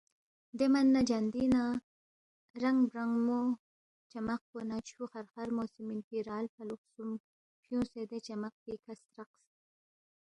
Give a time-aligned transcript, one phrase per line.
[0.57, 1.63] دے من نہ جندِنگ نہ
[2.63, 3.41] رنگ برمو
[4.11, 7.11] چمق پو نہ چھُو خرخرمو سی مِنفی رال فلُو خسُوم
[7.63, 9.45] فیُونگسے دے چمق پیکھہ سترقس